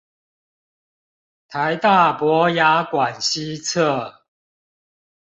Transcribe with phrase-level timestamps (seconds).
[0.03, 0.05] 臺
[1.79, 4.23] 大博雅館西側